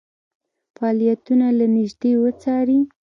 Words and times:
فعالیتونه 0.75 1.47
له 1.57 1.65
نیژدې 1.75 2.11
وڅاري. 2.23 2.79